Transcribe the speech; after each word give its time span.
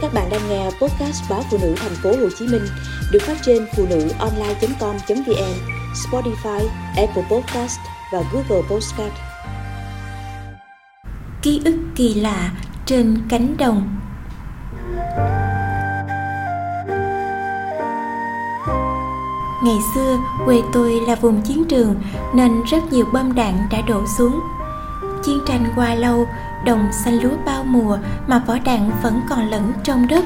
Các 0.00 0.14
bạn 0.14 0.28
đang 0.30 0.48
nghe 0.48 0.64
podcast 0.64 1.30
báo 1.30 1.42
phụ 1.50 1.58
nữ 1.62 1.74
thành 1.76 1.94
phố 2.02 2.10
Hồ 2.10 2.28
Chí 2.38 2.46
Minh 2.46 2.66
được 3.12 3.22
phát 3.22 3.36
trên 3.42 3.66
phụ 3.76 3.86
nữ 3.90 4.08
online.com.vn, 4.18 5.54
Spotify, 5.94 6.66
Apple 6.96 7.22
Podcast 7.30 7.78
và 8.12 8.22
Google 8.32 8.68
Podcast. 8.70 9.12
Ký 11.42 11.60
ức 11.64 11.76
kỳ 11.96 12.14
lạ 12.14 12.52
trên 12.86 13.18
cánh 13.28 13.56
đồng 13.56 13.98
Ngày 19.64 19.78
xưa, 19.94 20.18
quê 20.44 20.62
tôi 20.72 21.00
là 21.06 21.14
vùng 21.14 21.42
chiến 21.42 21.64
trường 21.68 21.94
nên 22.34 22.62
rất 22.62 22.92
nhiều 22.92 23.06
bom 23.12 23.34
đạn 23.34 23.54
đã 23.70 23.80
đổ 23.88 24.02
xuống. 24.18 24.40
Chiến 25.24 25.40
tranh 25.46 25.72
qua 25.76 25.94
lâu, 25.94 26.26
đồng 26.64 26.88
xanh 26.92 27.22
lúa 27.22 27.36
bao 27.46 27.64
mùa 27.64 27.98
mà 28.26 28.42
vỏ 28.46 28.58
đạn 28.64 28.90
vẫn 29.02 29.20
còn 29.28 29.50
lẫn 29.50 29.72
trong 29.82 30.08
đất. 30.08 30.24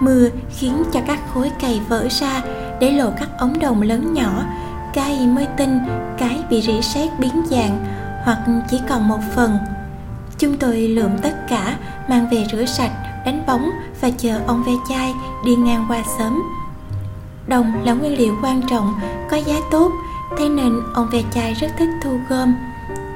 Mưa 0.00 0.28
khiến 0.58 0.82
cho 0.92 1.00
các 1.06 1.18
khối 1.34 1.50
cày 1.60 1.80
vỡ 1.88 2.08
ra 2.10 2.42
để 2.80 2.90
lộ 2.90 3.10
các 3.20 3.28
ống 3.38 3.58
đồng 3.60 3.82
lớn 3.82 4.14
nhỏ, 4.14 4.44
cái 4.94 5.26
mới 5.26 5.46
tinh, 5.56 5.78
cái 6.18 6.44
bị 6.50 6.62
rỉ 6.62 6.82
sét 6.82 7.10
biến 7.18 7.42
dạng 7.50 7.84
hoặc 8.24 8.38
chỉ 8.70 8.80
còn 8.88 9.08
một 9.08 9.20
phần. 9.34 9.58
Chúng 10.38 10.56
tôi 10.56 10.76
lượm 10.76 11.18
tất 11.22 11.48
cả 11.48 11.76
mang 12.08 12.28
về 12.30 12.46
rửa 12.52 12.64
sạch, 12.64 12.92
đánh 13.24 13.42
bóng 13.46 13.70
và 14.00 14.10
chờ 14.18 14.40
ông 14.46 14.62
ve 14.62 14.72
chai 14.88 15.14
đi 15.44 15.54
ngang 15.54 15.84
qua 15.88 16.02
sớm 16.18 16.42
Đồng 17.46 17.84
là 17.84 17.92
nguyên 17.92 18.18
liệu 18.18 18.34
quan 18.42 18.62
trọng, 18.70 18.94
có 19.30 19.36
giá 19.36 19.54
tốt, 19.70 19.92
thế 20.38 20.48
nên 20.48 20.72
ông 20.94 21.08
ve 21.12 21.22
chai 21.34 21.54
rất 21.54 21.68
thích 21.78 21.90
thu 22.02 22.18
gom. 22.28 22.54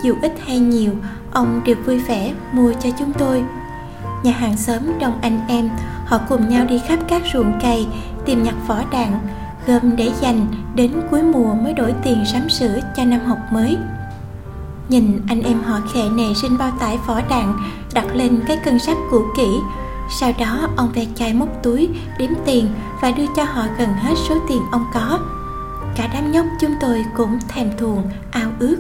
Dù 0.03 0.15
ít 0.23 0.33
hay 0.47 0.59
nhiều, 0.59 0.93
ông 1.33 1.61
đều 1.65 1.77
vui 1.87 1.99
vẻ 1.99 2.35
mua 2.53 2.73
cho 2.73 2.91
chúng 2.99 3.13
tôi. 3.13 3.45
Nhà 4.23 4.33
hàng 4.33 4.57
xóm 4.57 4.99
đông 5.01 5.19
anh 5.23 5.41
em, 5.49 5.71
họ 6.07 6.19
cùng 6.29 6.49
nhau 6.49 6.65
đi 6.65 6.81
khắp 6.89 6.99
các 7.09 7.23
ruộng 7.33 7.53
cày, 7.61 7.87
tìm 8.25 8.43
nhặt 8.43 8.55
vỏ 8.67 8.83
đạn, 8.93 9.19
gom 9.67 9.97
để 9.97 10.11
dành 10.21 10.47
đến 10.75 10.93
cuối 11.11 11.23
mùa 11.23 11.55
mới 11.55 11.73
đổi 11.73 11.95
tiền 12.05 12.25
sắm 12.33 12.49
sửa 12.49 12.81
cho 12.97 13.05
năm 13.05 13.21
học 13.21 13.39
mới. 13.53 13.77
Nhìn 14.89 15.21
anh 15.29 15.43
em 15.43 15.63
họ 15.63 15.81
khệ 15.95 16.03
nề 16.09 16.35
xin 16.35 16.59
bao 16.59 16.71
tải 16.81 16.99
vỏ 17.07 17.21
đạn 17.29 17.59
đặt 17.95 18.07
lên 18.15 18.41
cái 18.47 18.57
cân 18.57 18.79
sắt 18.79 18.97
cũ 19.11 19.23
kỹ 19.37 19.49
sau 20.11 20.33
đó 20.39 20.69
ông 20.77 20.93
ve 20.93 21.07
chai 21.15 21.35
móc 21.35 21.49
túi 21.63 21.89
đếm 22.19 22.31
tiền 22.45 22.69
và 23.01 23.11
đưa 23.11 23.27
cho 23.37 23.45
họ 23.45 23.67
gần 23.79 23.89
hết 23.89 24.15
số 24.29 24.35
tiền 24.49 24.63
ông 24.73 24.85
có 24.95 25.19
cả 25.97 26.11
đám 26.15 26.33
nhóc 26.33 26.47
chúng 26.61 26.75
tôi 26.81 27.05
cũng 27.17 27.39
thèm 27.49 27.71
thuồng 27.79 28.03
ao 28.31 28.51
ước 28.59 28.77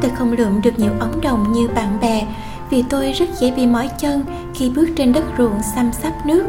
tôi 0.00 0.10
không 0.18 0.32
lượm 0.32 0.62
được 0.62 0.78
nhiều 0.78 0.92
ống 1.00 1.20
đồng 1.20 1.52
như 1.52 1.68
bạn 1.68 2.00
bè, 2.00 2.26
vì 2.70 2.84
tôi 2.90 3.12
rất 3.12 3.26
dễ 3.40 3.50
bị 3.50 3.66
mỏi 3.66 3.90
chân 3.98 4.24
khi 4.54 4.70
bước 4.70 4.88
trên 4.96 5.12
đất 5.12 5.24
ruộng 5.38 5.60
xăm 5.74 5.92
sắp 5.92 6.12
nước. 6.26 6.44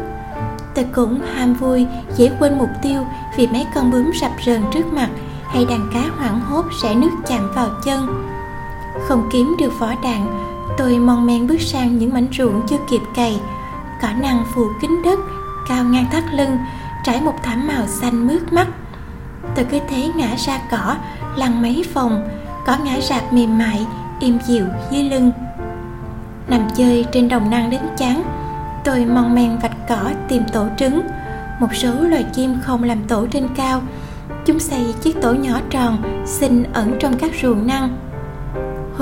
Tôi 0.74 0.86
cũng 0.94 1.20
ham 1.34 1.54
vui, 1.54 1.86
dễ 2.16 2.30
quên 2.38 2.58
mục 2.58 2.70
tiêu 2.82 3.06
vì 3.36 3.46
mấy 3.46 3.66
con 3.74 3.90
bướm 3.90 4.10
rập 4.20 4.32
rờn 4.46 4.62
trước 4.72 4.92
mặt 4.92 5.08
hay 5.46 5.64
đàn 5.64 5.90
cá 5.94 6.00
hoảng 6.18 6.40
hốt 6.40 6.64
rẽ 6.82 6.94
nước 6.94 7.10
chạm 7.26 7.52
vào 7.54 7.68
chân. 7.84 8.24
Không 9.08 9.28
kiếm 9.32 9.56
được 9.58 9.78
vỏ 9.78 9.94
đạn, 10.02 10.26
tôi 10.78 10.98
mon 10.98 11.26
men 11.26 11.46
bước 11.46 11.60
sang 11.60 11.98
những 11.98 12.14
mảnh 12.14 12.26
ruộng 12.32 12.66
chưa 12.68 12.78
kịp 12.90 13.00
cày. 13.14 13.40
Cỏ 14.02 14.08
năng 14.20 14.44
phủ 14.54 14.66
kín 14.80 14.90
đất, 15.04 15.18
cao 15.68 15.84
ngang 15.84 16.06
thắt 16.10 16.24
lưng, 16.34 16.58
trải 17.04 17.20
một 17.20 17.34
thảm 17.42 17.68
màu 17.68 17.86
xanh 17.86 18.26
mướt 18.26 18.52
mắt. 18.52 18.66
Tôi 19.54 19.64
cứ 19.64 19.78
thế 19.88 20.10
ngã 20.16 20.34
ra 20.46 20.60
cỏ, 20.70 20.96
lăn 21.36 21.62
mấy 21.62 21.84
vòng 21.94 22.28
cỏ 22.66 22.76
ngã 22.84 23.00
rạp 23.00 23.32
mềm 23.32 23.58
mại 23.58 23.86
im 24.20 24.38
dịu 24.46 24.64
dưới 24.90 25.02
lưng. 25.02 25.32
Nằm 26.48 26.68
chơi 26.76 27.06
trên 27.12 27.28
đồng 27.28 27.50
năng 27.50 27.70
đến 27.70 27.80
chán, 27.98 28.22
tôi 28.84 29.04
mong 29.04 29.34
men 29.34 29.58
vạch 29.58 29.88
cỏ 29.88 30.10
tìm 30.28 30.42
tổ 30.52 30.66
trứng. 30.76 31.02
Một 31.60 31.74
số 31.74 31.92
loài 31.92 32.24
chim 32.32 32.58
không 32.62 32.82
làm 32.84 33.04
tổ 33.08 33.26
trên 33.26 33.48
cao, 33.56 33.82
chúng 34.44 34.58
xây 34.58 34.94
chiếc 35.02 35.20
tổ 35.22 35.32
nhỏ 35.32 35.60
tròn, 35.70 36.22
xinh 36.26 36.64
ẩn 36.72 36.96
trong 37.00 37.18
các 37.18 37.30
ruộng 37.42 37.66
năng 37.66 37.96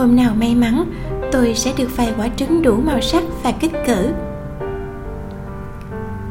hôm 0.00 0.16
nào 0.16 0.32
may 0.34 0.54
mắn, 0.54 0.84
tôi 1.32 1.54
sẽ 1.54 1.72
được 1.78 1.96
vài 1.96 2.12
quả 2.16 2.28
trứng 2.36 2.62
đủ 2.62 2.76
màu 2.76 3.00
sắc 3.00 3.24
và 3.42 3.52
kích 3.52 3.72
cỡ. 3.86 4.06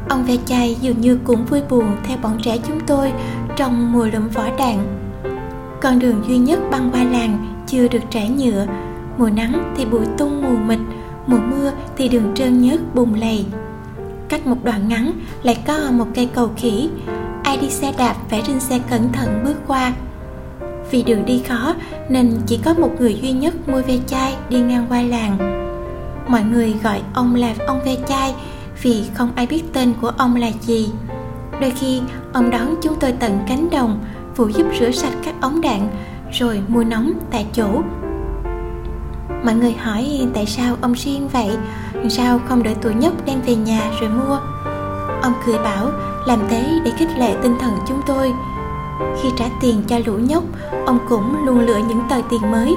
Ông 0.10 0.24
ve 0.24 0.34
chai 0.46 0.76
dường 0.82 1.02
như 1.02 1.20
cũng 1.24 1.46
vui 1.46 1.62
buồn 1.70 1.96
theo 2.04 2.18
bọn 2.22 2.38
trẻ 2.42 2.58
chúng 2.68 2.80
tôi 2.80 3.12
trong 3.56 3.94
mùa 3.94 4.06
lụm 4.06 4.30
vỏ 4.30 4.44
đạn 4.58 4.99
con 5.82 6.00
đường 6.00 6.24
duy 6.28 6.38
nhất 6.38 6.60
băng 6.72 6.90
qua 6.92 7.04
làng 7.04 7.64
chưa 7.68 7.88
được 7.88 8.00
trải 8.10 8.30
nhựa. 8.30 8.66
Mùa 9.18 9.30
nắng 9.30 9.74
thì 9.78 9.86
bụi 9.86 10.06
tung 10.18 10.42
mù 10.42 10.58
mịt, 10.68 10.80
mùa 11.28 11.40
mưa 11.50 11.72
thì 11.98 12.10
đường 12.10 12.32
trơn 12.36 12.62
nhớt 12.62 12.96
bùn 12.96 13.14
lầy. 13.14 13.46
Cách 14.30 14.48
một 14.48 14.58
đoạn 14.64 14.88
ngắn 14.88 15.12
lại 15.44 15.58
có 15.68 15.78
một 15.92 16.08
cây 16.16 16.30
cầu 16.36 16.50
khỉ. 16.58 16.90
Ai 17.44 17.58
đi 17.58 17.70
xe 17.70 17.94
đạp 17.98 18.16
phải 18.30 18.42
trên 18.48 18.60
xe 18.60 18.80
cẩn 18.90 19.12
thận 19.12 19.42
bước 19.46 19.56
qua. 19.68 19.94
Vì 20.92 21.04
đường 21.04 21.26
đi 21.26 21.42
khó 21.48 21.76
nên 22.10 22.34
chỉ 22.48 22.60
có 22.66 22.74
một 22.74 22.92
người 23.00 23.20
duy 23.22 23.32
nhất 23.32 23.70
mua 23.70 23.82
ve 23.82 23.98
chai 24.08 24.36
đi 24.50 24.60
ngang 24.60 24.86
qua 24.90 25.02
làng. 25.02 25.38
Mọi 26.28 26.44
người 26.44 26.76
gọi 26.84 27.02
ông 27.14 27.36
là 27.36 27.56
ông 27.68 27.80
ve 27.86 27.96
chai 28.08 28.36
vì 28.82 29.04
không 29.14 29.30
ai 29.36 29.48
biết 29.48 29.64
tên 29.74 29.94
của 30.02 30.12
ông 30.18 30.36
là 30.36 30.52
gì. 30.62 30.90
Đôi 31.62 31.72
khi, 31.72 32.02
ông 32.34 32.50
đón 32.50 32.76
chúng 32.82 32.96
tôi 33.00 33.12
tận 33.12 33.40
cánh 33.48 33.70
đồng 33.72 34.00
phụ 34.40 34.48
giúp 34.48 34.68
rửa 34.80 34.92
sạch 34.92 35.14
các 35.24 35.36
ống 35.42 35.62
đạn, 35.62 35.88
rồi 36.32 36.62
mua 36.68 36.84
nóng 36.84 37.14
tại 37.32 37.46
chỗ. 37.54 37.82
Mọi 39.44 39.56
người 39.56 39.74
hỏi 39.74 40.28
tại 40.34 40.46
sao 40.46 40.76
ông 40.82 40.94
riêng 40.94 41.28
vậy? 41.34 41.50
Sao 42.10 42.40
không 42.46 42.64
đợi 42.64 42.76
tuổi 42.82 42.94
nhóc 42.94 43.14
đem 43.26 43.42
về 43.46 43.56
nhà 43.56 43.82
rồi 44.02 44.10
mua? 44.10 44.38
Ông 45.22 45.34
cười 45.46 45.58
bảo, 45.58 45.92
làm 46.26 46.40
thế 46.50 46.80
để 46.86 46.92
khích 46.98 47.18
lệ 47.18 47.36
tinh 47.44 47.56
thần 47.60 47.72
chúng 47.88 48.02
tôi. 48.06 48.34
Khi 49.22 49.30
trả 49.38 49.46
tiền 49.62 49.84
cho 49.88 50.00
lũ 50.06 50.14
nhóc, 50.14 50.44
ông 50.86 51.00
cũng 51.10 51.46
luôn 51.46 51.60
lựa 51.60 51.78
những 51.78 52.02
tờ 52.10 52.16
tiền 52.30 52.52
mới. 52.52 52.76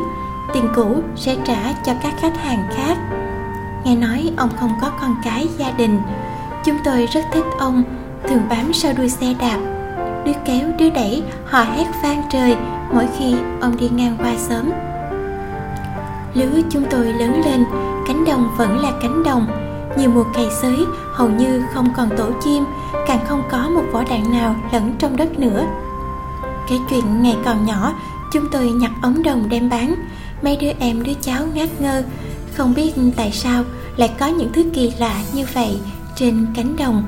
Tiền 0.55 0.69
cũ 0.77 1.03
sẽ 1.17 1.37
trả 1.45 1.73
cho 1.87 1.93
các 2.03 2.15
khách 2.21 2.43
hàng 2.45 2.69
khác. 2.77 2.99
Nghe 3.85 3.97
nói 3.97 4.31
ông 4.37 4.51
không 4.61 4.73
có 4.81 4.91
con 5.01 5.17
cái 5.25 5.49
gia 5.59 5.71
đình. 5.71 6.01
Chúng 6.65 6.77
tôi 6.85 7.07
rất 7.07 7.25
thích 7.33 7.47
ông, 7.59 7.83
thường 8.29 8.43
bám 8.51 8.73
sau 8.73 8.93
đuôi 8.97 9.09
xe 9.09 9.35
đạp 9.41 9.72
đứa 10.25 10.33
kéo 10.45 10.69
đứa 10.79 10.91
đẩy 10.91 11.23
họ 11.45 11.63
hét 11.63 11.87
vang 12.03 12.23
trời 12.33 12.57
mỗi 12.93 13.07
khi 13.19 13.35
ông 13.61 13.77
đi 13.77 13.89
ngang 13.89 14.17
qua 14.21 14.35
sớm 14.37 14.71
lứa 16.35 16.61
chúng 16.71 16.85
tôi 16.91 17.05
lớn 17.05 17.43
lên, 17.45 17.65
cánh 18.07 18.25
đồng 18.25 18.55
vẫn 18.57 18.79
là 18.79 18.93
cánh 19.03 19.23
đồng. 19.23 19.47
Nhiều 19.99 20.11
mùa 20.11 20.25
cày 20.35 20.47
xới, 20.63 20.87
hầu 21.13 21.29
như 21.29 21.63
không 21.75 21.89
còn 21.97 22.09
tổ 22.17 22.31
chim, 22.45 22.65
càng 23.07 23.27
không 23.29 23.43
có 23.51 23.69
một 23.69 23.83
vỏ 23.93 24.05
đạn 24.11 24.33
nào 24.33 24.57
lẫn 24.73 24.95
trong 24.99 25.17
đất 25.17 25.39
nữa. 25.39 25.67
Cái 26.69 26.79
chuyện 26.91 27.23
ngày 27.23 27.37
còn 27.45 27.67
nhỏ, 27.67 27.93
Chúng 28.33 28.49
tôi 28.53 28.71
nhặt 28.71 28.91
ống 29.03 29.23
đồng 29.23 29.49
đem 29.49 29.71
bán. 29.71 29.95
Mấy 30.43 30.57
đứa 30.57 30.71
em, 30.79 31.03
đứa 31.03 31.13
cháu 31.23 31.47
ngát 31.55 31.69
ngơ, 31.81 32.03
Không 32.55 32.75
biết 32.75 32.93
tại 33.17 33.33
sao 33.33 33.65
lại 33.97 34.11
có 34.19 34.27
những 34.27 34.53
thứ 34.53 34.65
kỳ 34.75 34.93
lạ 34.99 35.23
như 35.35 35.47
vậy 35.55 35.81
trên 36.17 36.47
cánh 36.57 36.77
đồng. 36.77 37.03